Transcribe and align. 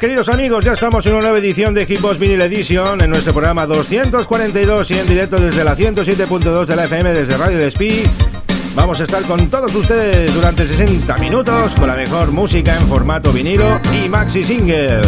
Queridos 0.00 0.28
amigos, 0.28 0.64
ya 0.64 0.72
estamos 0.72 1.06
en 1.06 1.12
una 1.12 1.22
nueva 1.22 1.38
edición 1.38 1.72
de 1.72 1.86
Hitbox 1.86 2.18
Vinyl 2.18 2.40
Edition 2.42 3.00
en 3.00 3.08
nuestro 3.08 3.32
programa 3.32 3.66
242 3.66 4.90
y 4.90 4.98
en 4.98 5.06
directo 5.06 5.38
desde 5.38 5.64
la 5.64 5.76
107.2 5.76 6.66
de 6.66 6.76
la 6.76 6.84
FM 6.84 7.12
desde 7.12 7.36
Radio 7.36 7.58
Despí. 7.58 8.02
Vamos 8.74 9.00
a 9.00 9.04
estar 9.04 9.22
con 9.22 9.48
todos 9.48 9.74
ustedes 9.74 10.34
durante 10.34 10.66
60 10.66 11.16
minutos 11.18 11.74
con 11.76 11.88
la 11.88 11.96
mejor 11.96 12.32
música 12.32 12.76
en 12.76 12.86
formato 12.88 13.32
vinilo 13.32 13.80
y 13.92 14.08
maxi 14.08 14.44
single. 14.44 15.00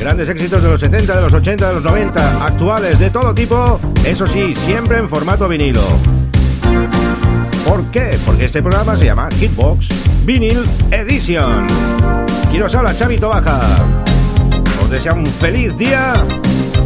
Grandes 0.00 0.28
éxitos 0.28 0.62
de 0.62 0.68
los 0.70 0.80
70, 0.80 1.14
de 1.14 1.20
los 1.20 1.32
80, 1.32 1.68
de 1.68 1.74
los 1.74 1.84
90, 1.84 2.46
actuales 2.46 2.98
de 2.98 3.10
todo 3.10 3.34
tipo, 3.34 3.78
eso 4.04 4.26
sí, 4.26 4.54
siempre 4.56 4.98
en 4.98 5.08
formato 5.08 5.48
vinilo. 5.48 5.82
¿Por 7.66 7.84
qué? 7.90 8.18
Porque 8.26 8.46
este 8.46 8.62
programa 8.62 8.96
se 8.96 9.04
llama 9.04 9.28
Hitbox 9.30 9.88
Vinyl 10.24 10.64
Edition. 10.90 11.66
Y 12.54 12.58
nos 12.58 12.72
habla 12.76 12.96
Chavito 12.96 13.28
Baja. 13.28 13.60
Os 14.80 14.88
deseo 14.88 15.14
un 15.14 15.26
feliz 15.26 15.76
día 15.76 16.14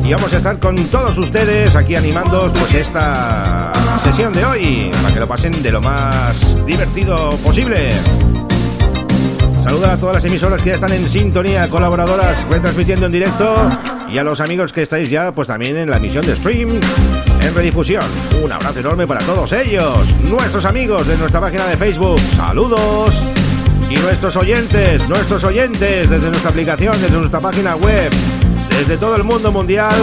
y 0.02 0.14
vamos 0.14 0.32
a 0.32 0.38
estar 0.38 0.58
con 0.58 0.74
todos 0.86 1.18
ustedes 1.18 1.76
aquí 1.76 1.94
animando 1.94 2.50
pues 2.58 2.72
esta 2.72 3.70
sesión 4.02 4.32
de 4.32 4.46
hoy 4.46 4.90
para 5.02 5.12
que 5.12 5.20
lo 5.20 5.28
pasen 5.28 5.62
de 5.62 5.70
lo 5.70 5.82
más 5.82 6.64
divertido 6.64 7.28
posible. 7.44 7.90
Saluda 9.62 9.92
a 9.92 9.96
todas 9.98 10.14
las 10.14 10.24
emisoras 10.24 10.62
que 10.62 10.70
ya 10.70 10.76
están 10.76 10.92
en 10.92 11.06
sintonía, 11.06 11.68
colaboradoras 11.68 12.48
retransmitiendo 12.48 13.04
en 13.04 13.12
directo 13.12 13.70
y 14.10 14.16
a 14.16 14.24
los 14.24 14.40
amigos 14.40 14.72
que 14.72 14.80
estáis 14.80 15.10
ya 15.10 15.32
pues 15.32 15.48
también 15.48 15.76
en 15.76 15.90
la 15.90 15.98
emisión 15.98 16.24
de 16.24 16.34
stream 16.34 16.80
en 17.42 17.54
redifusión. 17.54 18.04
Un 18.42 18.50
abrazo 18.50 18.80
enorme 18.80 19.06
para 19.06 19.20
todos 19.20 19.52
ellos, 19.52 19.98
nuestros 20.22 20.64
amigos 20.64 21.06
de 21.06 21.18
nuestra 21.18 21.42
página 21.42 21.66
de 21.66 21.76
Facebook. 21.76 22.18
Saludos. 22.38 23.37
Y 23.90 23.96
nuestros 23.96 24.36
oyentes, 24.36 25.08
nuestros 25.08 25.44
oyentes 25.44 26.10
desde 26.10 26.28
nuestra 26.28 26.50
aplicación, 26.50 26.92
desde 27.00 27.16
nuestra 27.16 27.40
página 27.40 27.74
web, 27.76 28.10
desde 28.68 28.96
todo 28.98 29.16
el 29.16 29.24
mundo 29.24 29.50
mundial, 29.50 29.94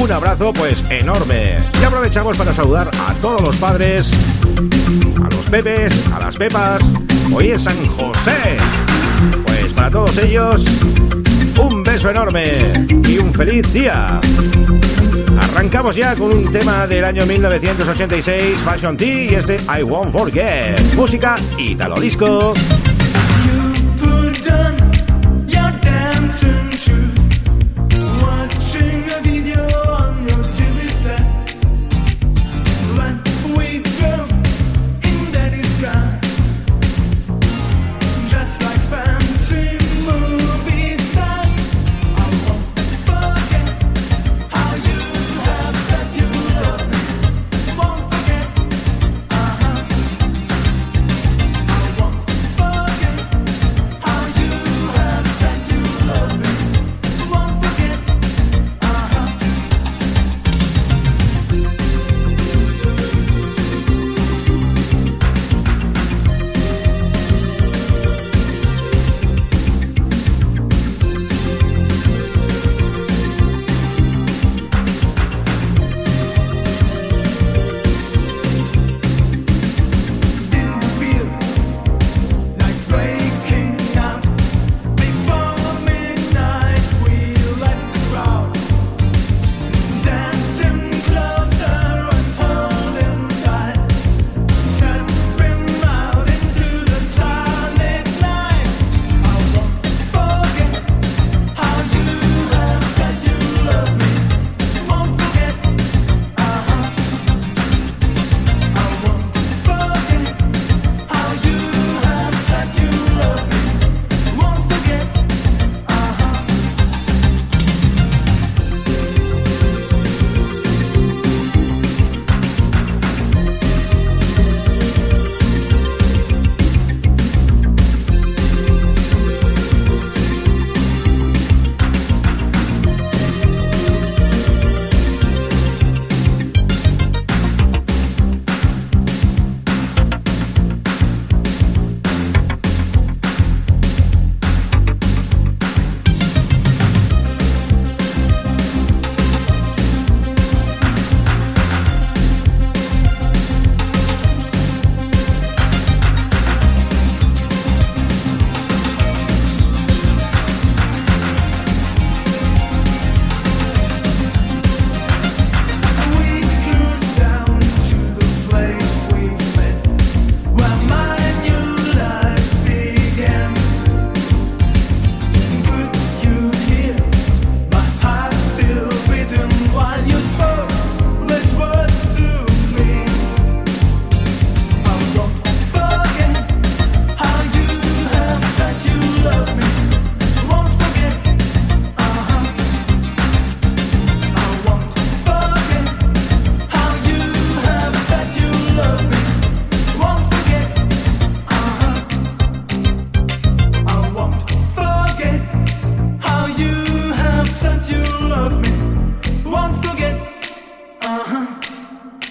un 0.00 0.10
abrazo 0.12 0.52
pues 0.52 0.82
enorme. 0.88 1.58
Y 1.80 1.84
aprovechamos 1.84 2.36
para 2.36 2.52
saludar 2.52 2.90
a 3.08 3.12
todos 3.14 3.40
los 3.40 3.56
padres, 3.56 4.12
a 5.16 5.34
los 5.34 5.46
pepes, 5.50 6.06
a 6.14 6.20
las 6.20 6.36
pepas. 6.36 6.82
Hoy 7.32 7.50
es 7.50 7.62
San 7.62 7.76
José. 7.86 8.56
Pues 9.44 9.72
para 9.72 9.90
todos 9.90 10.16
ellos, 10.18 10.64
un 11.60 11.82
beso 11.82 12.10
enorme 12.10 12.52
y 12.88 13.18
un 13.18 13.34
feliz 13.34 13.72
día. 13.72 14.20
Arrancamos 15.40 15.96
ya 15.96 16.14
con 16.14 16.32
un 16.32 16.52
tema 16.52 16.86
del 16.86 17.04
año 17.04 17.26
1986, 17.26 18.58
Fashion 18.64 18.96
Tea 18.96 19.24
y 19.24 19.34
este 19.34 19.56
I 19.78 19.82
Won't 19.82 20.12
Forget. 20.12 20.80
Música 20.94 21.36
italo 21.58 22.00
disco. 22.00 22.54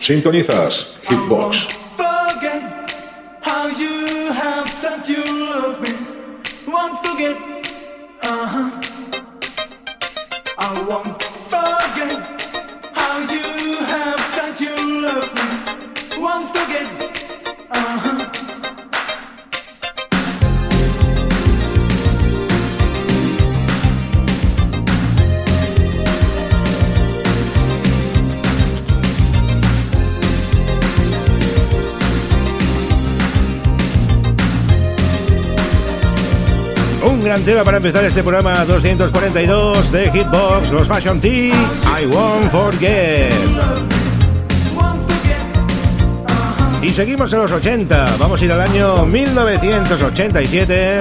Sintonizas 0.03 0.91
Hitbox. 1.09 1.72
Gran 37.33 37.45
tema 37.45 37.63
para 37.63 37.77
empezar 37.77 38.05
este 38.05 38.21
programa 38.21 38.63
242 38.63 39.91
de 39.91 40.11
Hitbox, 40.11 40.69
los 40.69 40.87
Fashion 40.87 41.19
Tea, 41.19 41.51
I 41.99 42.05
Won't 42.05 42.51
Forget. 42.51 43.33
Y 46.83 46.91
seguimos 46.91 47.33
en 47.33 47.39
los 47.39 47.51
80, 47.51 48.17
vamos 48.19 48.39
a 48.39 48.45
ir 48.45 48.51
al 48.51 48.61
año 48.61 49.03
1987 49.07 50.99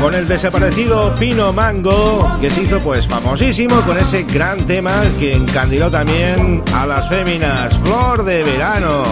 con 0.00 0.12
el 0.12 0.26
desaparecido 0.26 1.14
Pino 1.14 1.52
Mango, 1.52 2.28
que 2.40 2.50
se 2.50 2.62
hizo 2.62 2.80
pues 2.80 3.06
famosísimo 3.06 3.80
con 3.82 3.96
ese 3.98 4.24
gran 4.24 4.66
tema 4.66 5.02
que 5.20 5.34
encandiló 5.34 5.88
también 5.88 6.64
a 6.74 6.84
las 6.84 7.08
féminas, 7.08 7.72
Flor 7.78 8.24
de 8.24 8.42
Verano. 8.42 9.04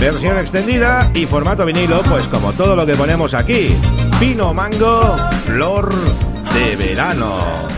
Versión 0.00 0.38
extendida 0.38 1.10
y 1.14 1.26
formato 1.26 1.64
vinilo, 1.64 2.02
pues 2.02 2.28
como 2.28 2.52
todo 2.52 2.76
lo 2.76 2.86
que 2.86 2.94
ponemos 2.94 3.34
aquí. 3.34 3.74
Pino 4.20 4.52
Mango, 4.52 5.16
Flor 5.44 5.92
de 6.52 6.76
Verano. 6.76 7.75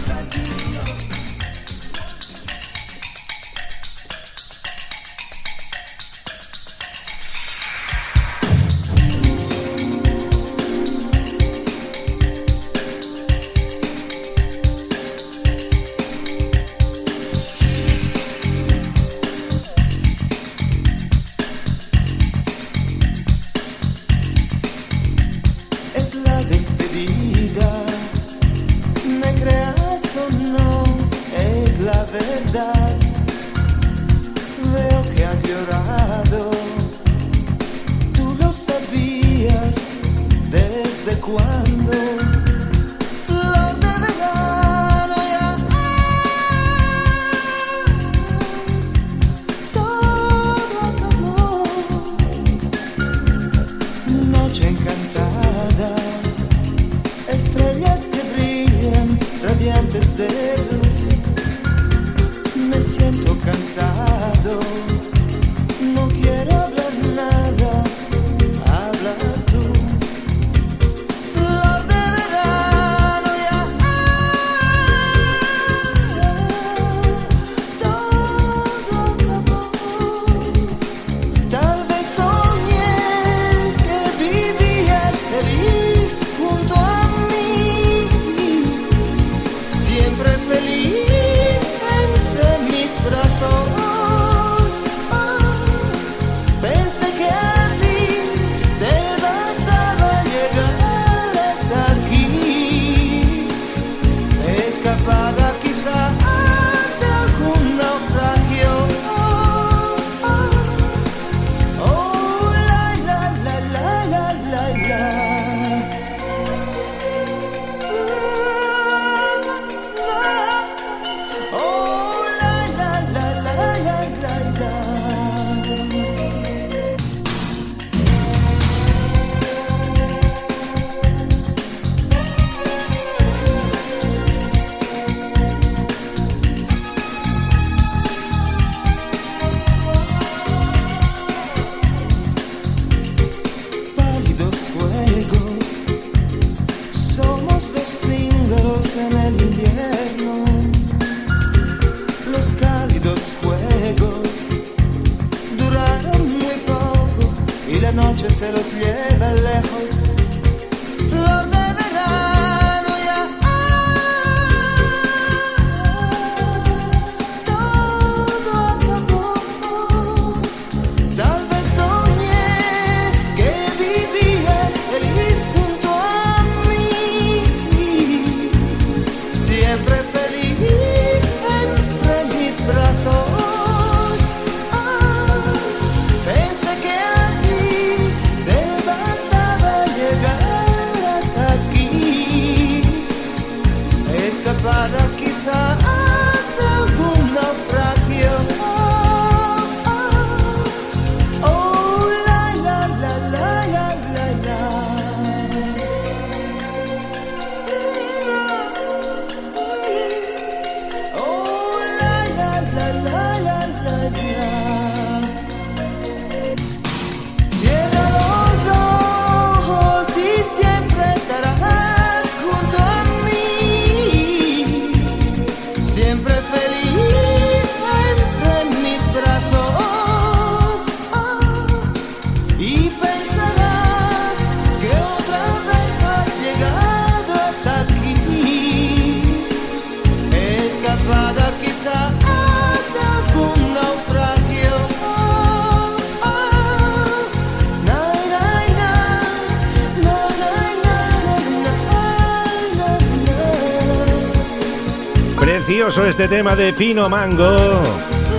Este 256.21 256.37
tema 256.37 256.57
de 256.57 256.73
Pino 256.73 257.09
Mango. 257.09 257.81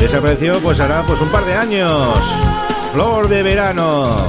Desapareció 0.02 0.60
pues 0.60 0.82
hará 0.82 1.02
pues 1.08 1.22
un 1.22 1.30
par 1.30 1.46
de 1.46 1.54
años. 1.54 2.20
Flor 2.92 3.30
de 3.30 3.42
verano. 3.42 4.28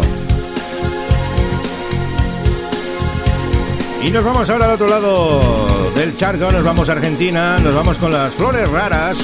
Y 4.04 4.10
nos 4.12 4.22
vamos 4.22 4.48
ahora 4.48 4.66
al 4.66 4.70
otro 4.74 4.86
lado 4.86 5.90
del 5.96 6.16
charco, 6.16 6.52
nos 6.52 6.62
vamos 6.62 6.88
a 6.88 6.92
Argentina, 6.92 7.58
nos 7.58 7.74
vamos 7.74 7.98
con 7.98 8.12
las 8.12 8.32
Flores 8.34 8.70
Raras. 8.70 9.18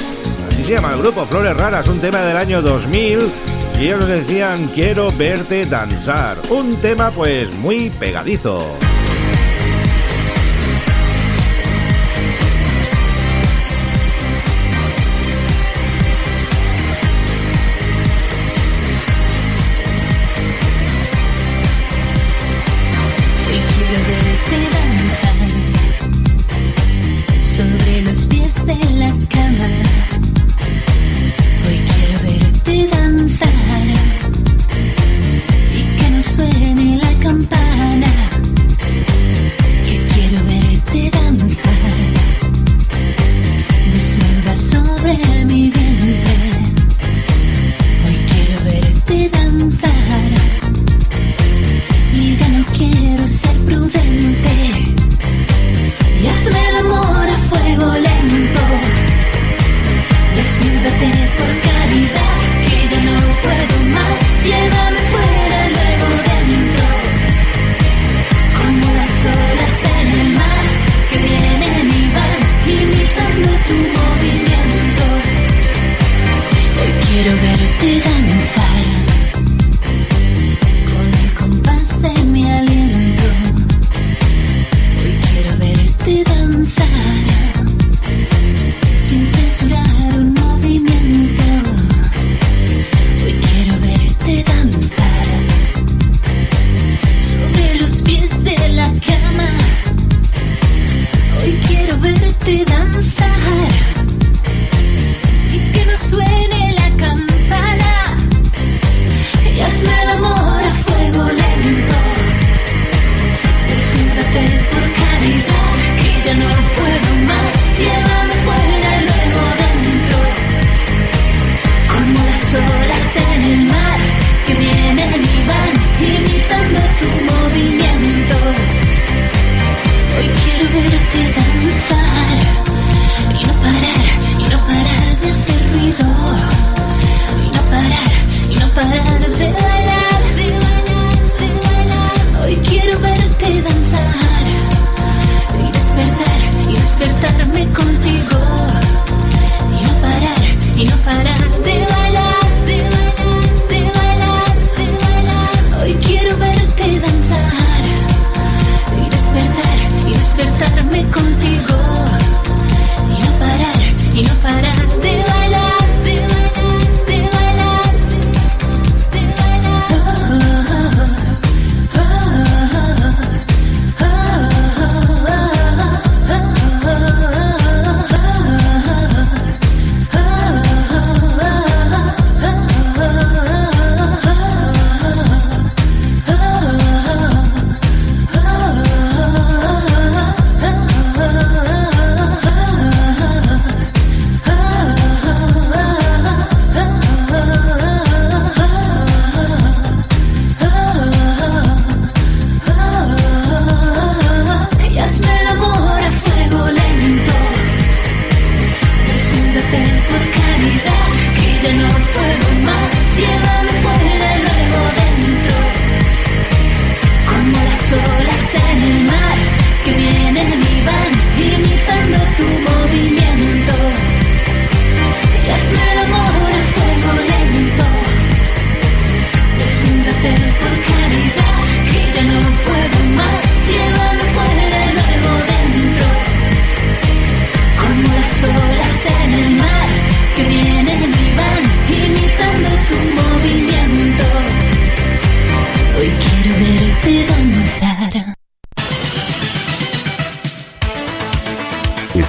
Así 0.51 0.61
se 0.61 0.73
llama 0.73 0.91
el 0.91 1.01
grupo, 1.01 1.25
Flores 1.25 1.55
Raras, 1.55 1.87
un 1.87 2.01
tema 2.01 2.19
del 2.19 2.35
año 2.35 2.61
2000. 2.61 3.19
Y 3.79 3.85
ellos 3.85 4.05
decían, 4.09 4.67
quiero 4.75 5.09
verte 5.13 5.65
danzar. 5.65 6.37
Un 6.49 6.75
tema 6.81 7.11
pues 7.11 7.55
muy 7.59 7.91
pegadizo. 7.91 8.59
de 28.67 28.99
la 28.99 29.07
cama. 29.29 30.16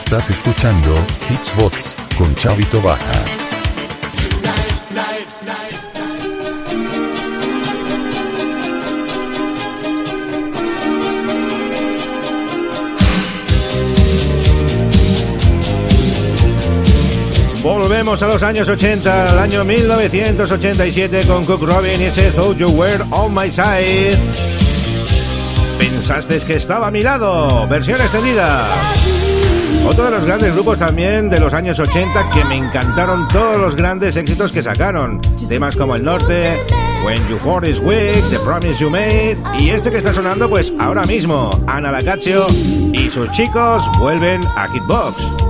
Escuchando 0.06 0.94
Hitsbox 1.28 1.96
con 2.16 2.34
Chavito 2.36 2.80
Baja. 2.80 3.24
Volvemos 17.62 18.22
a 18.22 18.28
los 18.28 18.42
años 18.42 18.68
80, 18.68 19.30
al 19.30 19.38
año 19.38 19.64
1987 19.64 21.26
con 21.26 21.44
Cook 21.44 21.62
Robin 21.62 22.00
y 22.00 22.04
ese 22.04 22.30
Thought 22.30 22.56
You 22.56 22.68
Were 22.68 23.04
On 23.10 23.34
My 23.34 23.50
Side. 23.50 24.18
Pensaste 25.76 26.38
que 26.46 26.54
estaba 26.54 26.86
a 26.86 26.90
mi 26.90 27.02
lado, 27.02 27.66
versión 27.66 28.00
extendida. 28.00 28.94
Otro 29.86 30.04
de 30.04 30.10
los 30.10 30.24
grandes 30.24 30.54
grupos 30.54 30.78
también 30.78 31.30
de 31.30 31.40
los 31.40 31.54
años 31.54 31.78
80 31.78 32.30
que 32.30 32.44
me 32.44 32.56
encantaron 32.56 33.26
todos 33.28 33.58
los 33.58 33.76
grandes 33.76 34.16
éxitos 34.16 34.52
que 34.52 34.62
sacaron. 34.62 35.20
Temas 35.48 35.76
como 35.76 35.96
El 35.96 36.04
Norte, 36.04 36.52
When 37.04 37.26
You 37.28 37.38
Heart 37.38 37.68
Is 37.68 37.80
Weak, 37.80 38.22
The 38.30 38.38
Promise 38.40 38.80
You 38.80 38.90
Made 38.90 39.38
y 39.58 39.70
este 39.70 39.90
que 39.90 39.98
está 39.98 40.12
sonando 40.12 40.48
pues 40.48 40.72
ahora 40.78 41.04
mismo, 41.04 41.50
Ana 41.66 41.90
Lacaccio 41.90 42.46
y 42.92 43.08
sus 43.08 43.30
chicos 43.32 43.84
vuelven 43.98 44.42
a 44.56 44.66
Hitbox. 44.66 45.47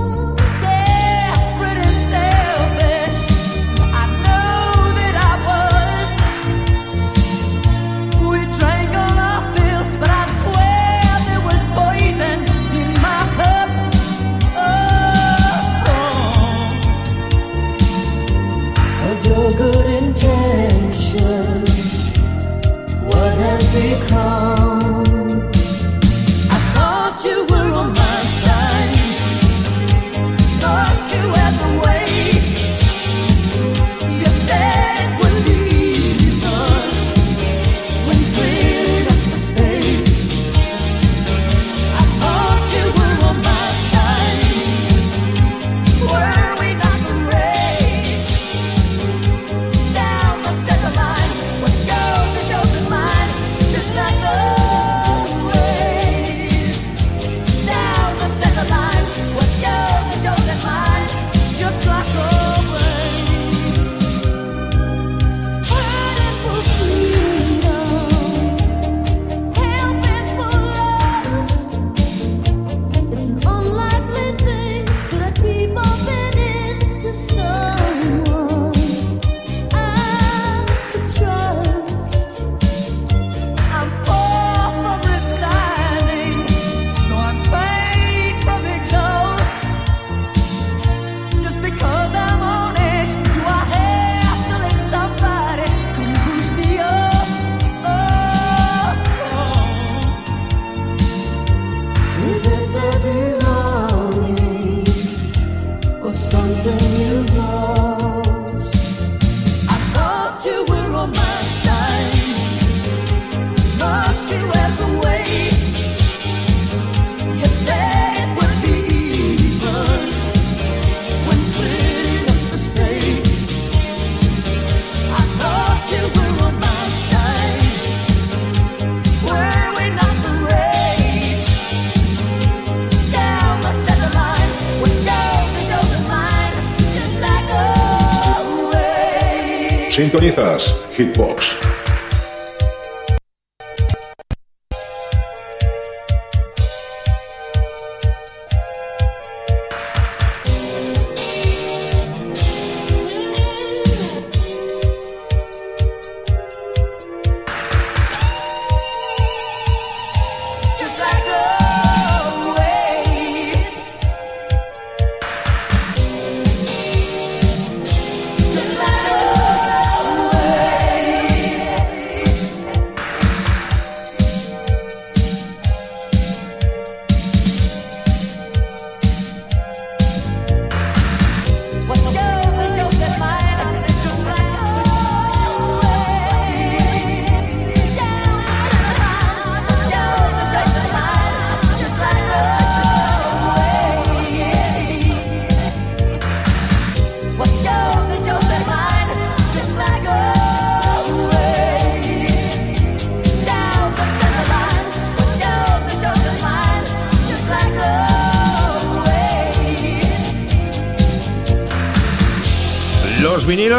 Sintonizas 140.19 140.75
Hitbox. 140.97 141.68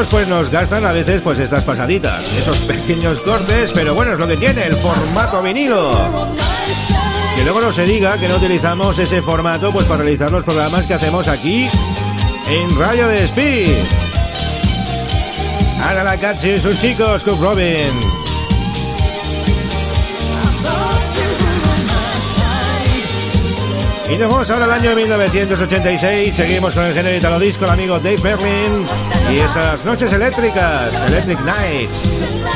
Pues 0.06 0.28
nos 0.28 0.50
gastan 0.50 0.86
a 0.86 0.92
veces 0.92 1.20
pues 1.20 1.38
estas 1.38 1.64
pasaditas, 1.64 2.24
esos 2.32 2.58
pequeños 2.60 3.20
cortes, 3.20 3.70
pero 3.72 3.94
bueno, 3.94 4.12
es 4.12 4.18
lo 4.18 4.26
que 4.26 4.36
tiene 4.36 4.64
el 4.66 4.76
formato 4.76 5.42
vinilo. 5.42 6.28
Que 7.36 7.42
luego 7.42 7.60
no 7.60 7.72
se 7.72 7.84
diga 7.84 8.16
que 8.18 8.28
no 8.28 8.36
utilizamos 8.36 8.98
ese 8.98 9.20
formato 9.20 9.72
pues 9.72 9.86
para 9.86 10.02
realizar 10.02 10.30
los 10.30 10.44
programas 10.44 10.86
que 10.86 10.94
hacemos 10.94 11.28
aquí 11.28 11.68
en 12.48 12.78
Radio 12.78 13.08
de 13.08 13.24
Speed. 13.24 13.76
Ahora 15.82 16.04
la 16.04 16.16
cache 16.18 16.60
sus 16.60 16.80
chicos, 16.80 17.22
Cook 17.24 17.40
Robin. 17.40 18.00
Y 24.08 24.16
nos 24.16 24.30
vamos 24.30 24.50
ahora 24.50 24.64
al 24.64 24.72
año 24.72 24.94
1986. 24.94 26.34
Seguimos 26.34 26.74
con 26.74 26.84
el 26.84 26.94
género 26.94 27.16
italo 27.16 27.38
disco, 27.38 27.64
el 27.64 27.70
amigo 27.70 27.98
Dave 27.98 28.20
Berlin 28.22 28.86
y 29.32 29.38
esas 29.38 29.84
noches 29.84 30.12
eléctricas, 30.12 30.92
Electric 31.06 31.40
Nights. 31.40 31.98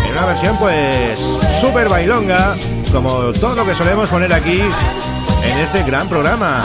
En 0.05 0.13
una 0.13 0.27
versión, 0.27 0.57
pues, 0.59 1.21
súper 1.61 1.89
bailonga, 1.89 2.57
como 2.91 3.33
todo 3.33 3.55
lo 3.55 3.65
que 3.65 3.75
solemos 3.75 4.11
poner 4.11 4.33
aquí 4.33 4.61
en 4.61 5.59
este 5.59 5.83
gran 5.85 6.09
programa. 6.09 6.65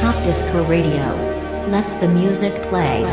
Top 0.00 0.24
Disco 0.24 0.64
Radio. 0.68 1.30
Let's 1.68 1.98
the 1.98 2.08
music 2.08 2.54
play. 2.68 3.04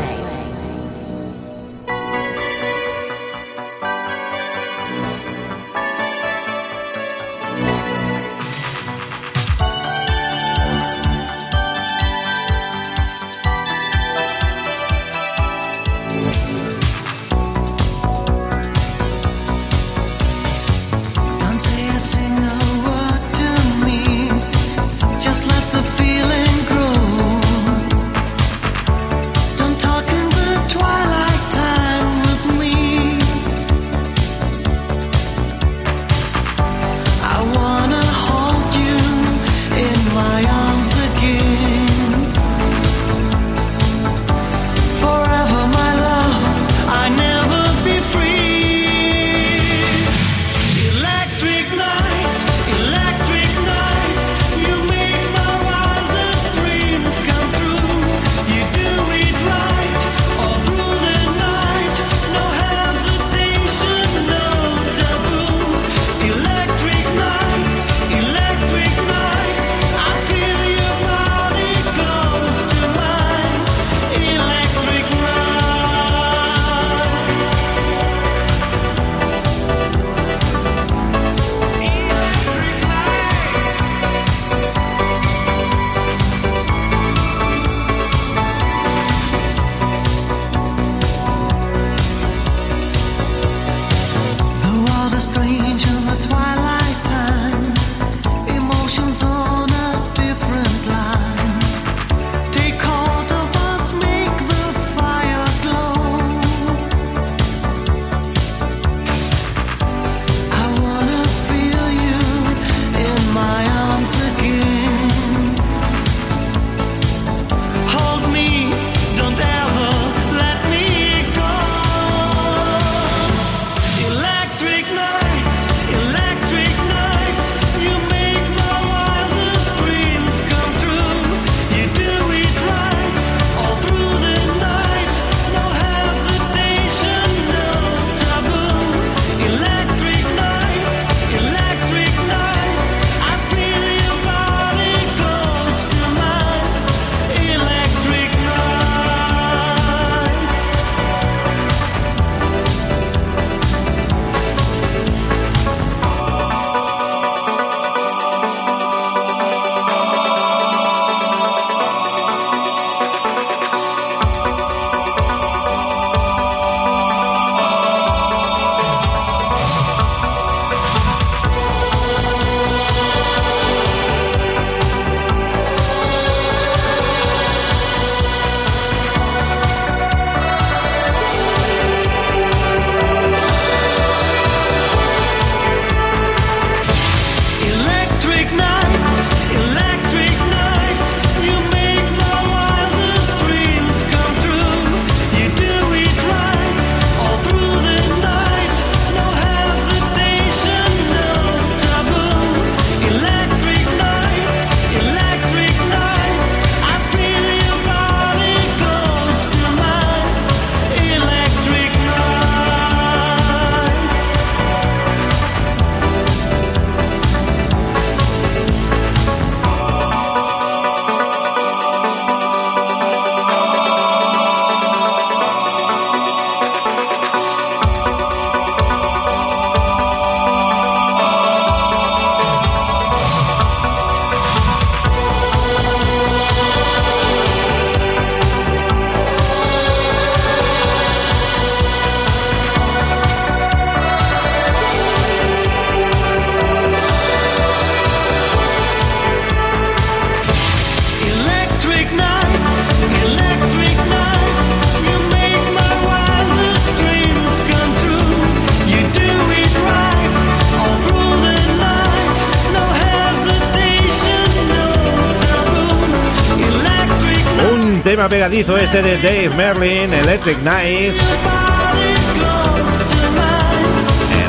Tema 268.18 268.28
pegadizo 268.28 268.76
este 268.76 269.00
de 269.00 269.16
Dave 269.18 269.48
Merlin, 269.50 270.12
Electric 270.12 270.60
Nights. 270.62 271.22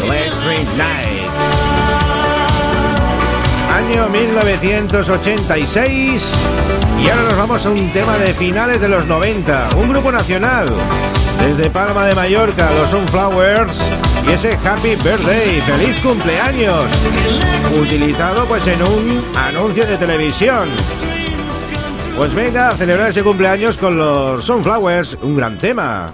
Electric 0.03 0.67
Nights. 0.75 1.32
Año 3.71 4.10
1986. 4.10 6.23
Y 6.99 7.10
ahora 7.10 7.21
nos 7.21 7.38
vamos 7.38 7.63
a 7.63 7.69
un 7.69 7.88
tema 7.91 8.17
de 8.17 8.34
finales 8.34 8.82
de 8.82 8.88
los 8.88 9.05
90. 9.05 9.69
Un 9.75 9.89
grupo 9.89 10.12
nacional. 10.12 10.73
Desde 11.39 11.69
Palma 11.69 12.08
de 12.08 12.15
Mallorca, 12.15 12.71
los 12.71 12.89
Sunflowers 12.89 13.77
y 14.27 14.32
ese 14.32 14.58
Happy 14.65 14.95
Birthday, 14.95 15.62
feliz 15.62 15.95
cumpleaños, 16.01 16.86
utilizado 17.79 18.45
pues 18.45 18.65
en 18.65 18.82
un 18.82 19.23
anuncio 19.36 19.86
de 19.86 19.95
televisión. 19.95 20.69
Pues 22.19 22.36
venga 22.36 22.75
celebrar 22.75 23.12
ese 23.12 23.23
cumpleaños 23.23 23.77
con 23.77 23.97
los 23.97 24.43
Sunflowers, 24.43 25.17
un 25.23 25.38
gran 25.38 25.58
tema. 25.58 26.12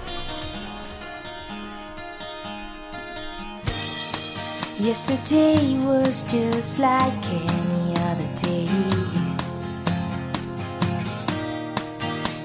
Yesterday 4.80 5.80
was 5.84 6.24
just 6.32 6.78
like 6.78 7.12
any 7.32 7.98
other 7.98 8.30
day. 8.40 8.70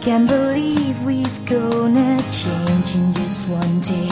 Can't 0.00 0.26
believe 0.26 0.98
we've 1.04 1.44
gonna 1.44 2.16
change 2.30 2.94
in 2.94 3.12
just 3.12 3.46
one 3.46 3.80
day. 3.82 4.08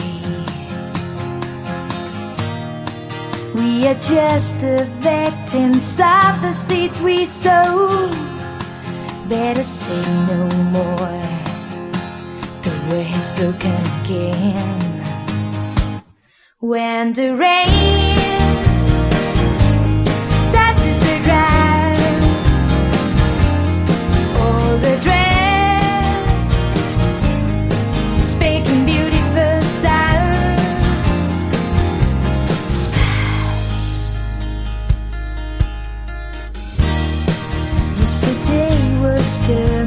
We 3.55 3.87
are 3.87 3.99
just 3.99 4.59
the 4.59 4.85
victims 4.99 5.99
of 5.99 6.39
the 6.43 6.53
seeds 6.53 7.01
we 7.01 7.25
sow. 7.25 8.28
Better 9.29 9.61
say 9.61 10.01
no 10.27 10.49
more. 10.73 10.95
The 12.63 12.71
word 12.89 13.05
has 13.05 13.31
broken 13.33 13.77
again. 14.01 14.79
When 16.59 17.13
the 17.13 17.35
rain 17.35 18.18
was 39.49 39.78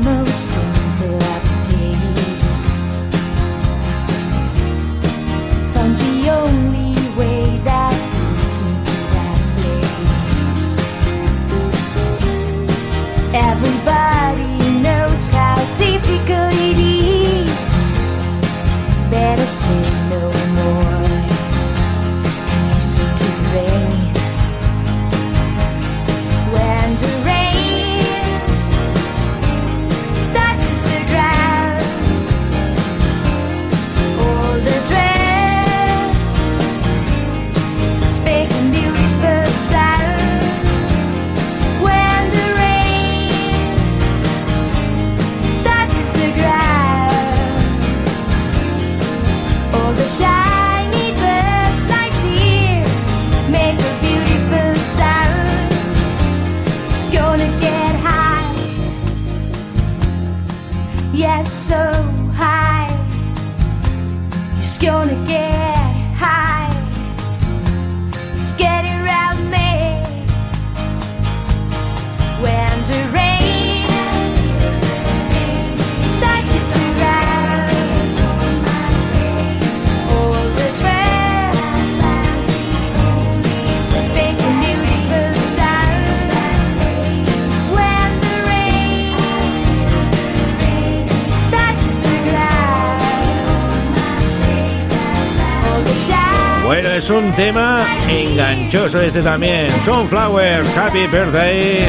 tema 97.36 97.84
enganchoso 98.08 99.00
este 99.00 99.22
también. 99.22 99.70
Sunflowers, 99.84 100.76
Happy 100.76 101.06
Birthday. 101.06 101.84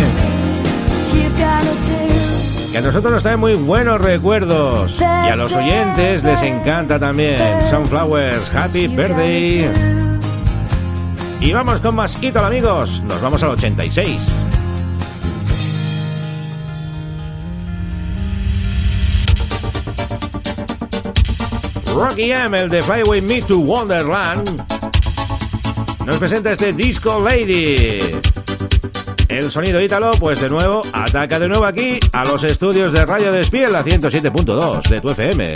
Que 2.72 2.78
a 2.78 2.82
nosotros 2.82 3.14
nos 3.14 3.24
trae 3.24 3.38
muy 3.38 3.54
buenos 3.56 4.02
recuerdos. 4.02 4.96
Y 5.00 5.04
a 5.04 5.36
los 5.36 5.52
oyentes 5.54 6.24
les 6.24 6.42
encanta 6.44 6.98
también. 6.98 7.40
Sunflowers, 7.70 8.54
Happy 8.56 8.88
Birthday. 8.88 9.70
Y 11.40 11.52
vamos 11.52 11.80
con 11.82 11.96
más 11.96 12.22
Idol, 12.24 12.46
amigos. 12.46 13.02
Nos 13.08 13.22
vamos 13.22 13.44
al 13.44 13.50
86. 13.52 14.20
Rocky 21.94 22.32
M, 22.32 22.60
el 22.60 22.70
de 22.70 22.82
Fly 22.82 23.04
With 23.04 23.24
Me 23.24 23.42
to 23.42 23.60
Wonderland, 23.60 24.66
nos 26.06 26.18
presenta 26.18 26.52
este 26.52 26.74
Disco 26.74 27.24
Lady. 27.24 28.00
El 29.30 29.50
sonido 29.50 29.82
ítalo, 29.82 30.12
pues 30.20 30.42
de 30.42 30.50
nuevo, 30.50 30.82
ataca 30.92 31.40
de 31.40 31.48
nuevo 31.48 31.66
aquí 31.66 32.00
a 32.12 32.24
los 32.24 32.44
estudios 32.44 32.94
de 32.94 33.06
Radio 33.06 33.32
Despiel, 33.32 33.72
la 33.72 33.84
107.2 33.84 34.90
de 34.90 35.02
tu 35.02 35.10
FM. 35.10 35.54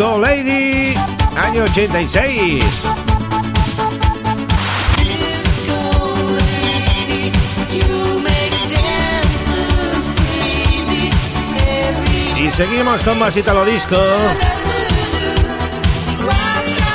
Disco 0.00 0.18
Lady, 0.18 0.94
año 1.36 1.64
86. 1.64 2.64
Y 12.34 12.50
seguimos 12.50 13.02
con 13.02 13.18
más 13.18 13.36
Italo 13.36 13.66
Disco. 13.66 13.98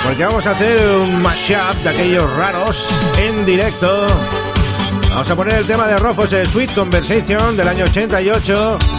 Porque 0.03 0.25
vamos 0.25 0.47
a 0.47 0.49
hacer 0.49 0.87
un 0.97 1.21
mashup 1.21 1.75
de 1.83 1.89
aquellos 1.89 2.35
raros 2.37 2.89
en 3.19 3.45
directo. 3.45 4.07
Vamos 5.11 5.29
a 5.29 5.35
poner 5.35 5.53
el 5.59 5.67
tema 5.67 5.85
de 5.85 5.97
Rofos, 5.97 6.33
el 6.33 6.47
Sweet 6.47 6.73
Conversation 6.73 7.55
del 7.55 7.67
año 7.67 7.83
88 7.83 8.94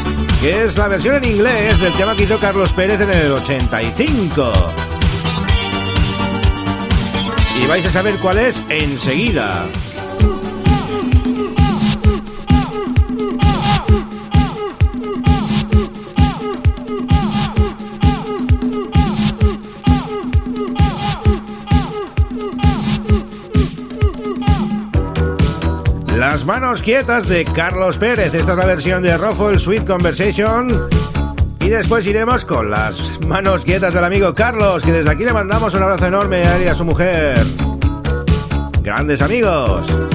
es 0.48 0.78
la 0.78 0.88
versión 0.88 1.16
en 1.16 1.24
inglés 1.24 1.80
del 1.80 1.92
tema 1.94 2.14
que 2.14 2.24
hizo 2.24 2.38
Carlos 2.38 2.72
Pérez 2.72 3.00
en 3.00 3.12
el 3.12 3.32
85. 3.32 4.52
Y 7.60 7.66
vais 7.66 7.84
a 7.86 7.90
saber 7.90 8.16
cuál 8.16 8.38
es 8.38 8.62
enseguida. 8.68 9.66
Las 26.36 26.44
manos 26.44 26.82
quietas 26.82 27.28
de 27.28 27.46
Carlos 27.46 27.96
Pérez. 27.96 28.34
Esta 28.34 28.52
es 28.52 28.58
la 28.58 28.66
versión 28.66 29.02
de 29.02 29.16
Ruffle 29.16 29.58
Sweet 29.58 29.86
Conversation. 29.86 30.68
Y 31.60 31.70
después 31.70 32.04
iremos 32.04 32.44
con 32.44 32.70
las 32.70 33.18
manos 33.26 33.64
quietas 33.64 33.94
del 33.94 34.04
amigo 34.04 34.34
Carlos, 34.34 34.82
que 34.82 34.92
desde 34.92 35.10
aquí 35.10 35.24
le 35.24 35.32
mandamos 35.32 35.72
un 35.72 35.82
abrazo 35.82 36.08
enorme 36.08 36.46
a 36.46 36.56
él 36.58 36.64
y 36.64 36.66
a 36.66 36.74
su 36.74 36.84
mujer. 36.84 37.38
Grandes 38.82 39.22
amigos. 39.22 40.05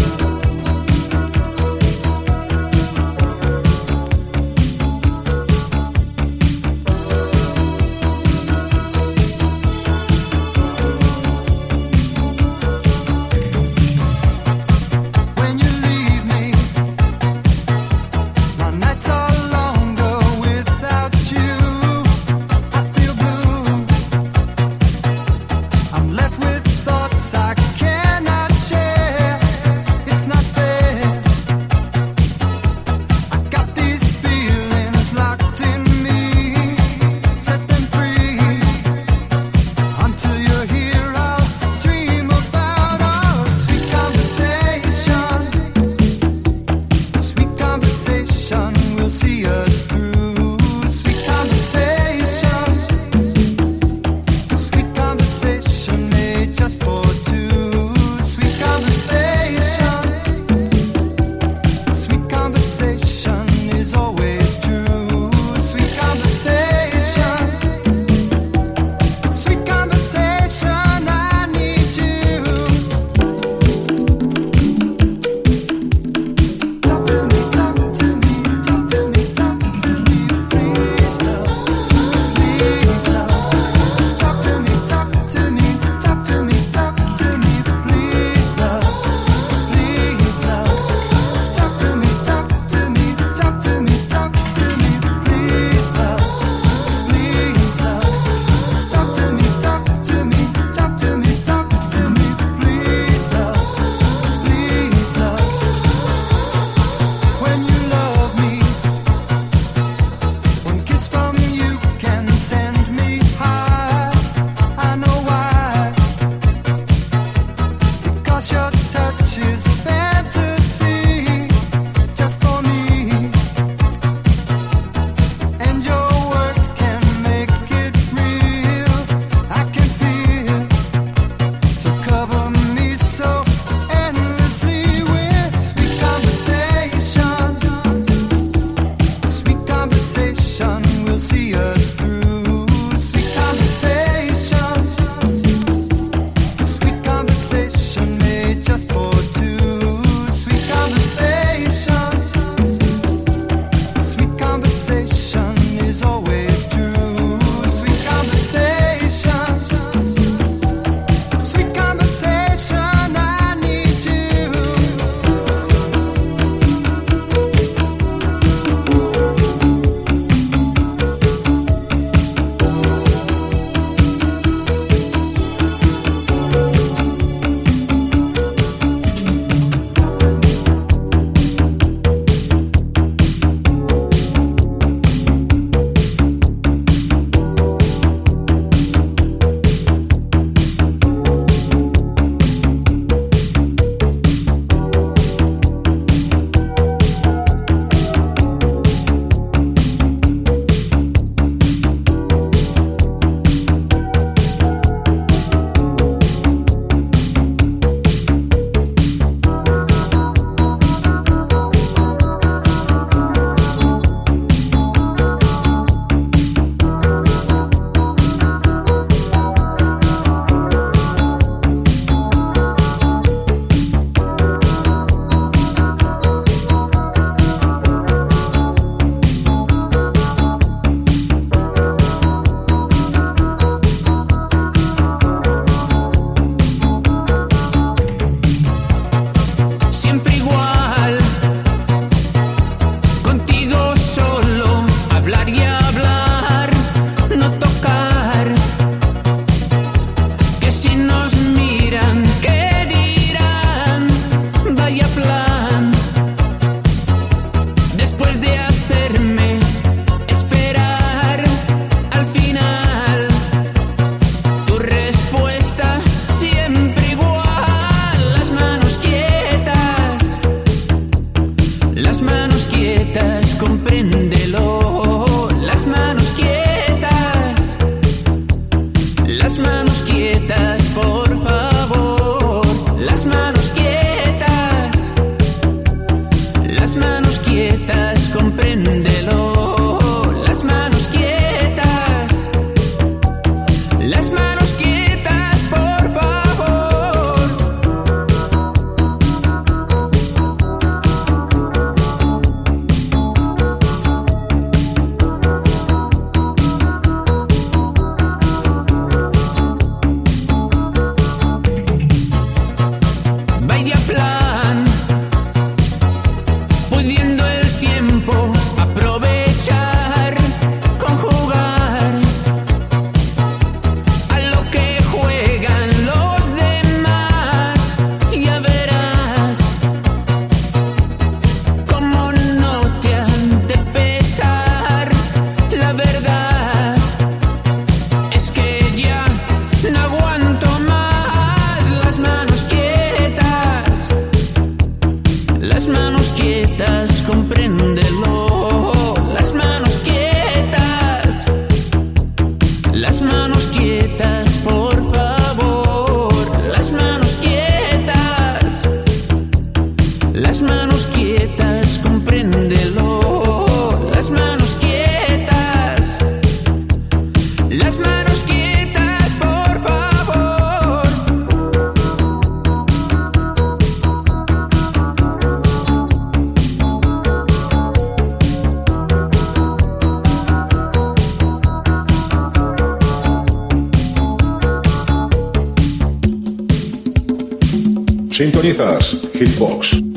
Sintonizas 388.41 389.15
Hitbox. 389.35 390.10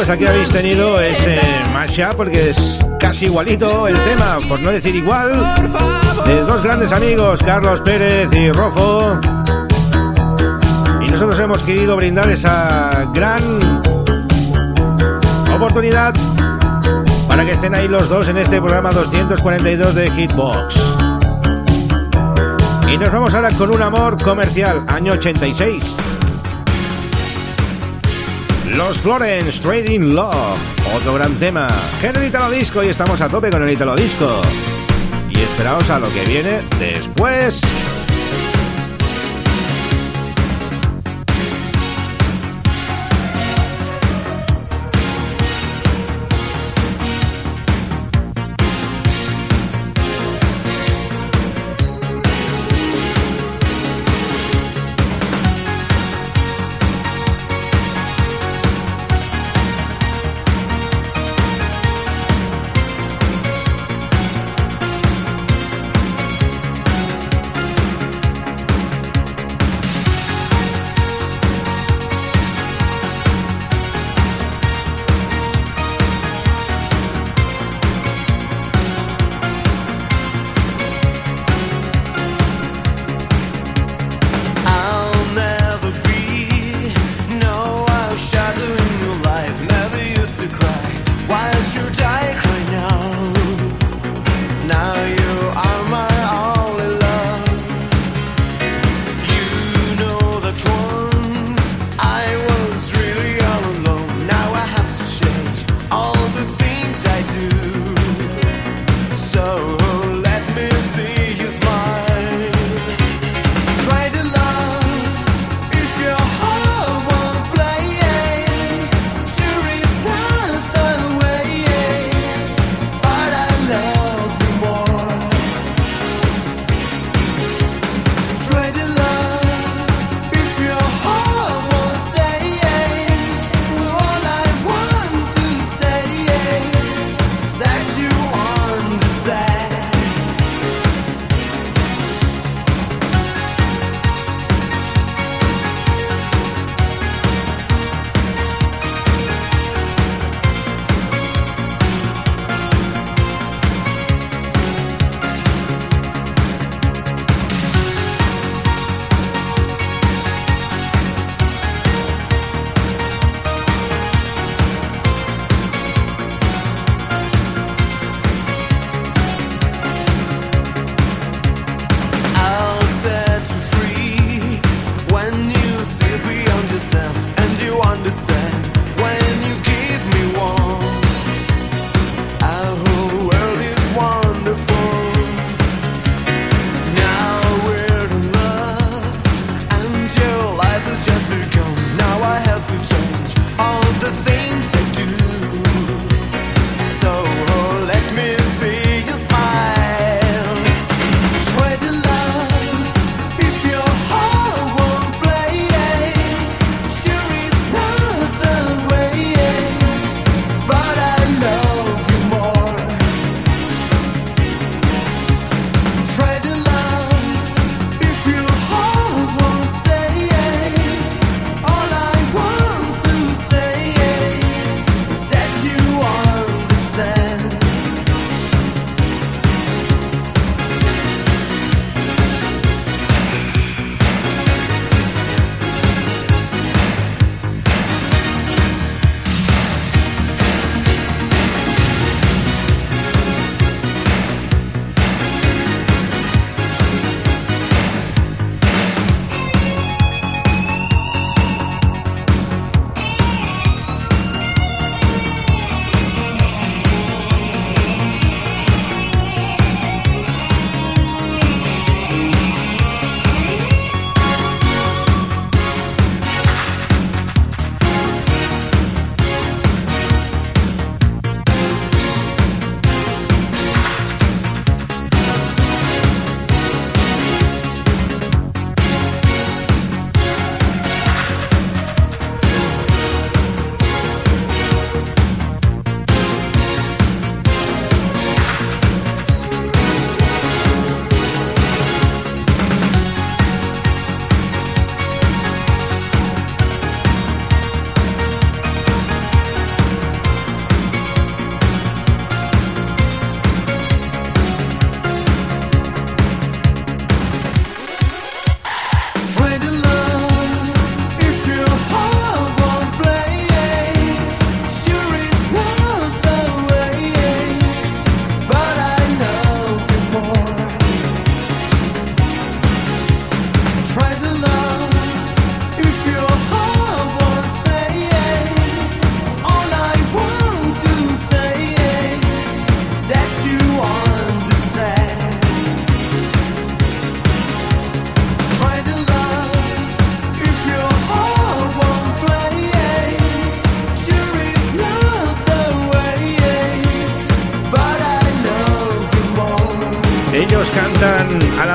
Amigos, 0.00 0.08
aquí 0.08 0.26
habéis 0.26 0.48
tenido 0.48 1.00
ese 1.00 1.38
mashup 1.74 2.16
porque 2.16 2.50
es 2.50 2.78
casi 2.98 3.26
igualito 3.26 3.86
el 3.86 3.98
tema, 3.98 4.38
por 4.48 4.58
no 4.60 4.70
decir 4.70 4.94
igual, 4.94 5.30
de 6.24 6.40
dos 6.40 6.62
grandes 6.62 6.90
amigos, 6.92 7.40
Carlos 7.44 7.80
Pérez 7.82 8.28
y 8.32 8.50
Rofo. 8.50 9.20
Y 11.02 11.10
nosotros 11.10 11.38
hemos 11.40 11.62
querido 11.62 11.96
brindar 11.96 12.30
esa 12.30 13.04
gran 13.12 13.42
oportunidad 15.54 16.14
para 17.28 17.44
que 17.44 17.52
estén 17.52 17.74
ahí 17.74 17.88
los 17.88 18.08
dos 18.08 18.28
en 18.28 18.38
este 18.38 18.58
programa 18.58 18.92
242 18.92 19.94
de 19.94 20.10
Hitbox. 20.12 20.76
Y 22.90 22.96
nos 22.96 23.12
vamos 23.12 23.34
ahora 23.34 23.50
con 23.50 23.70
un 23.70 23.82
amor 23.82 24.22
comercial, 24.22 24.82
año 24.88 25.12
86. 25.12 25.99
Los 28.76 28.98
Florence 28.98 29.60
Trading 29.60 30.14
Love, 30.14 30.58
otro 30.94 31.14
gran 31.14 31.34
tema. 31.36 31.68
Género 32.00 32.24
Italo 32.24 32.50
Disco 32.50 32.84
y 32.84 32.88
estamos 32.88 33.20
a 33.20 33.28
tope 33.28 33.50
con 33.50 33.62
el 33.62 33.70
Italo 33.70 33.96
Disco. 33.96 34.40
Y 35.28 35.38
esperaos 35.40 35.90
a 35.90 35.98
lo 35.98 36.08
que 36.12 36.24
viene 36.24 36.60
después. 36.78 37.60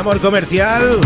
Comercial, 0.06 1.00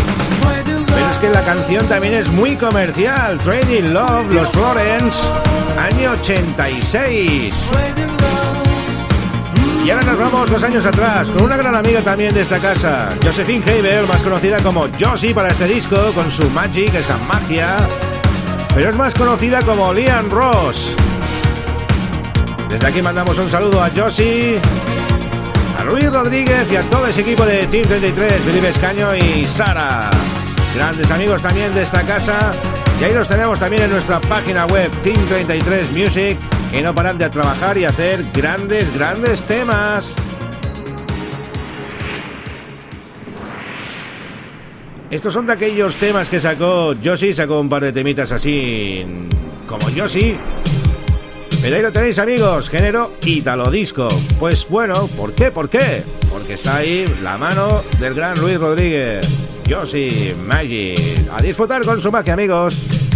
pero 0.44 1.12
es 1.12 1.18
que 1.20 1.30
la 1.30 1.42
canción 1.44 1.88
también 1.88 2.16
es 2.16 2.28
muy 2.28 2.58
comercial. 2.58 3.40
Trading 3.40 3.94
Love, 3.94 4.34
los 4.34 4.50
Florence, 4.50 5.20
año 5.80 6.12
86. 6.22 7.54
Y 9.86 9.90
ahora 9.90 10.06
nos 10.06 10.20
vamos 10.20 10.52
dos 10.52 10.64
años 10.64 10.86
atrás 10.86 11.30
con 11.30 11.44
una 11.44 11.56
gran 11.56 11.76
amiga 11.76 12.02
también 12.02 12.34
de 12.34 12.42
esta 12.42 12.60
casa, 12.60 13.16
Josephine 13.24 13.64
Haber, 13.64 14.06
más 14.06 14.22
conocida 14.22 14.58
como 14.58 14.88
Josie 15.00 15.34
para 15.34 15.48
este 15.48 15.68
disco, 15.68 16.12
con 16.14 16.30
su 16.30 16.50
Magic, 16.50 16.94
esa 16.94 17.18
magia. 17.20 17.78
Pero 18.76 18.90
es 18.90 18.96
más 18.98 19.14
conocida 19.14 19.62
como 19.62 19.94
Liam 19.94 20.30
Ross. 20.30 20.94
Desde 22.70 22.86
aquí 22.86 23.02
mandamos 23.02 23.38
un 23.38 23.50
saludo 23.50 23.82
a 23.82 23.90
Josie, 23.96 24.60
Luis 25.90 26.14
Rodríguez 26.14 26.72
y 26.72 26.76
a 26.76 26.82
todo 26.84 27.08
ese 27.08 27.22
equipo 27.22 27.44
de 27.46 27.66
Team 27.66 27.84
33, 27.88 28.34
Felipe 28.44 28.70
Escaño 28.70 29.16
y 29.16 29.46
Sara. 29.46 30.12
Grandes 30.76 31.10
amigos 31.10 31.42
también 31.42 31.74
de 31.74 31.82
esta 31.82 32.04
casa. 32.04 32.54
Y 33.02 33.06
ahí 33.06 33.14
los 33.14 33.28
tenemos 33.28 33.58
también 33.58 33.84
en 33.84 33.92
nuestra 33.92 34.20
página 34.20 34.68
web 34.68 34.92
Team 35.04 35.18
33 35.28 35.92
Music, 35.92 36.38
que 36.72 36.82
no 36.84 36.94
paran 36.94 37.18
de 37.18 37.28
trabajar 37.30 37.76
y 37.80 37.86
hacer 37.86 38.24
grandes, 38.34 38.94
grandes 38.94 39.42
temas. 39.42 40.14
Estos 45.10 45.34
son 45.34 45.48
de 45.48 45.54
aquellos 45.54 45.96
temas 45.96 46.30
que 46.30 46.40
sacó 46.40 46.94
Josie, 47.04 47.34
sacó 47.34 47.60
un 47.60 47.68
par 47.68 47.84
de 47.84 47.92
temitas 47.92 48.32
así 48.32 49.04
como 49.66 49.88
Josie. 49.96 50.38
Pero 51.62 51.76
ahí 51.76 51.82
lo 51.82 51.92
tenéis 51.92 52.18
amigos, 52.20 52.70
género 52.70 53.12
Italo 53.26 53.70
Disco. 53.70 54.08
Pues 54.40 54.68
bueno, 54.70 55.08
¿por 55.18 55.34
qué? 55.34 55.52
¿Por 55.52 55.70
qué? 55.70 56.04
Porque 56.30 56.54
está 56.54 56.78
ahí 56.78 57.06
la 57.22 57.38
mano 57.38 57.84
del 58.00 58.14
gran 58.14 58.40
Luis 58.40 58.60
Rodríguez. 58.60 59.28
Josie 59.70 60.36
Magic. 60.36 60.98
A 61.32 61.42
disfrutar 61.42 61.84
con 61.84 62.02
su 62.02 62.12
magia 62.12 62.34
amigos. 62.34 63.09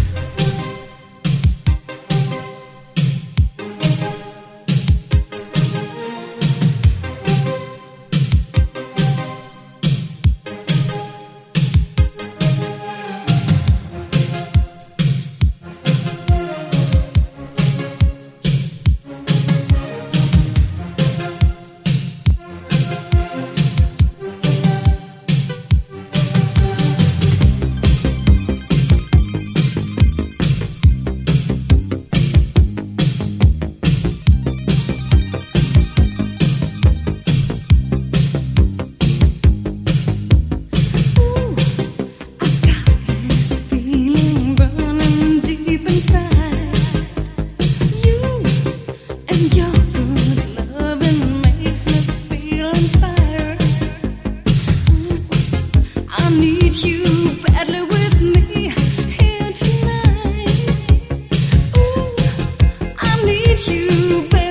you. 63.73 64.21
Baby. 64.29 64.42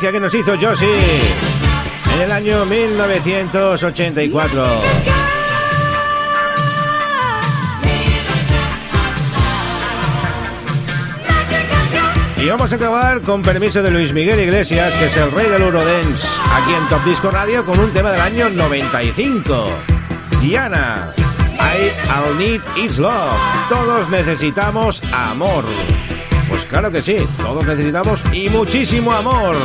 Que 0.00 0.20
nos 0.20 0.32
hizo 0.32 0.56
Josie 0.58 1.20
en 2.14 2.20
el 2.20 2.30
año 2.30 2.64
1984. 2.64 4.82
Y 12.40 12.46
vamos 12.46 12.72
a 12.72 12.76
acabar 12.76 13.20
con 13.22 13.42
permiso 13.42 13.82
de 13.82 13.90
Luis 13.90 14.12
Miguel 14.12 14.38
Iglesias, 14.40 14.94
que 14.94 15.06
es 15.06 15.16
el 15.16 15.32
rey 15.32 15.48
del 15.48 15.62
Eurodance, 15.62 16.28
aquí 16.52 16.74
en 16.74 16.86
Top 16.88 17.02
Disco 17.04 17.32
Radio 17.32 17.64
con 17.64 17.80
un 17.80 17.90
tema 17.90 18.12
del 18.12 18.20
año 18.20 18.50
95. 18.50 19.68
Diana, 20.40 21.12
I 21.58 21.90
All 22.12 22.38
Need 22.38 22.60
Is 22.76 22.98
Love. 22.98 23.36
Todos 23.68 24.08
necesitamos 24.08 25.02
amor. 25.12 25.64
Claro 26.68 26.90
que 26.90 27.02
sí, 27.02 27.16
todos 27.38 27.66
necesitamos 27.66 28.22
y 28.32 28.48
muchísimo 28.50 29.12
amor. 29.12 29.56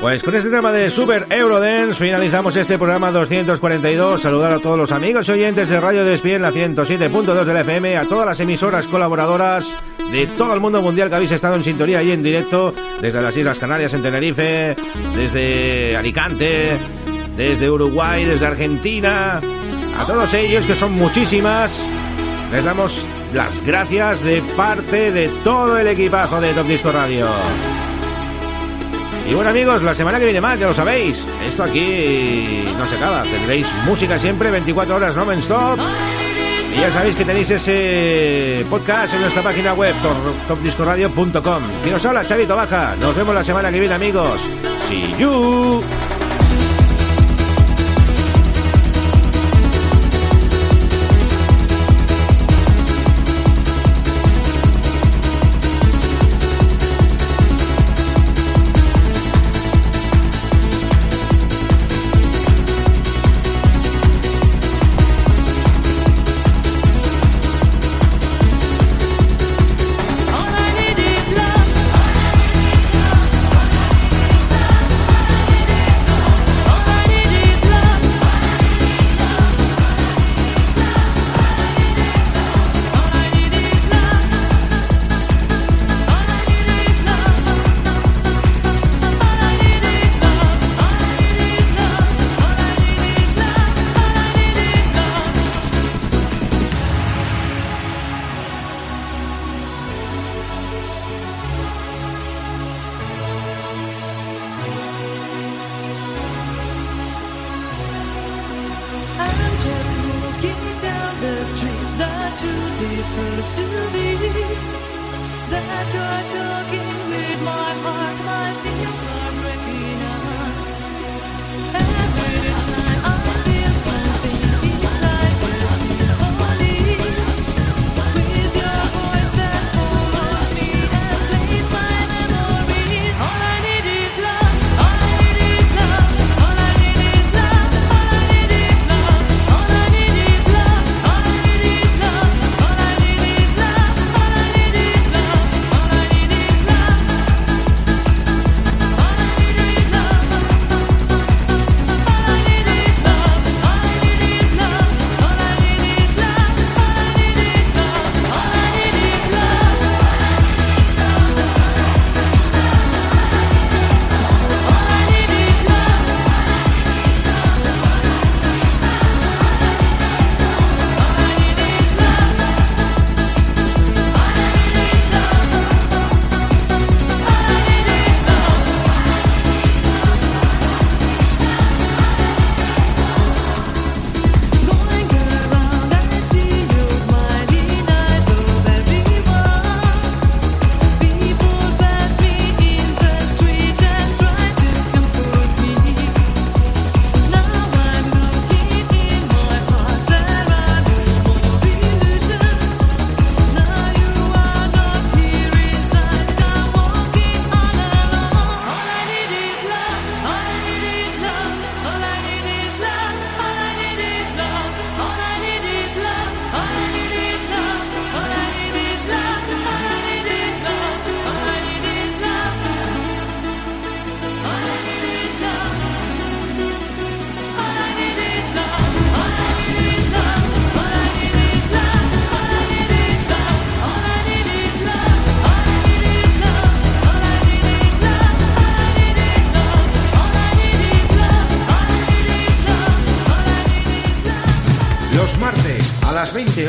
Pues 0.00 0.22
con 0.22 0.36
este 0.36 0.50
tema 0.50 0.70
de 0.70 0.88
Super 0.88 1.26
Eurodance 1.30 1.94
finalizamos 1.94 2.54
este 2.54 2.78
programa 2.78 3.10
242. 3.10 4.22
Saludar 4.22 4.52
a 4.52 4.60
todos 4.60 4.78
los 4.78 4.92
amigos 4.92 5.28
y 5.28 5.32
oyentes 5.32 5.68
de 5.68 5.80
Radio 5.80 6.04
Despien, 6.04 6.42
la 6.42 6.52
107.2 6.52 7.42
del 7.42 7.56
FM, 7.56 7.96
a 7.96 8.04
todas 8.04 8.24
las 8.24 8.38
emisoras 8.38 8.86
colaboradoras 8.86 9.82
de 10.10 10.26
todo 10.38 10.54
el 10.54 10.60
mundo 10.60 10.82
mundial 10.82 11.08
que 11.08 11.16
habéis 11.16 11.32
estado 11.32 11.56
en 11.56 11.64
sintonía 11.64 12.02
y 12.02 12.10
en 12.10 12.22
directo, 12.22 12.74
desde 13.00 13.20
las 13.20 13.36
Islas 13.36 13.58
Canarias 13.58 13.92
en 13.94 14.02
Tenerife, 14.02 14.76
desde 15.14 15.96
Alicante, 15.96 16.76
desde 17.36 17.70
Uruguay, 17.70 18.24
desde 18.24 18.46
Argentina, 18.46 19.40
a 19.98 20.06
todos 20.06 20.32
ellos 20.34 20.64
que 20.64 20.74
son 20.74 20.92
muchísimas. 20.92 21.82
Les 22.52 22.64
damos 22.64 23.04
las 23.34 23.64
gracias 23.66 24.22
de 24.22 24.42
parte 24.56 25.10
de 25.10 25.28
todo 25.42 25.78
el 25.78 25.88
equipajo 25.88 26.40
de 26.40 26.52
Top 26.54 26.66
Disco 26.66 26.92
Radio. 26.92 27.26
Y 29.28 29.34
bueno 29.34 29.50
amigos, 29.50 29.82
la 29.82 29.94
semana 29.94 30.18
que 30.18 30.24
viene 30.24 30.40
más, 30.40 30.58
ya 30.58 30.68
lo 30.68 30.74
sabéis. 30.74 31.24
Esto 31.48 31.64
aquí 31.64 32.64
no 32.78 32.86
se 32.86 32.96
acaba. 32.96 33.24
Tendréis 33.24 33.66
música 33.84 34.18
siempre, 34.18 34.50
24 34.50 34.94
horas 34.94 35.16
no 35.16 35.32
stop. 35.32 35.78
Y 36.76 36.80
ya 36.80 36.92
sabéis 36.92 37.16
que 37.16 37.24
tenéis 37.24 37.50
ese 37.50 38.66
podcast 38.68 39.14
en 39.14 39.22
nuestra 39.22 39.42
página 39.42 39.72
web, 39.72 39.94
topdiscoradio.com. 40.46 41.62
Y 41.86 41.90
nos 41.90 42.04
habla 42.04 42.26
Chavito 42.26 42.54
Baja. 42.54 42.94
Nos 43.00 43.16
vemos 43.16 43.34
la 43.34 43.42
semana 43.42 43.72
que 43.72 43.80
viene 43.80 43.94
amigos. 43.94 44.40
See 44.88 45.14
you. 45.18 45.82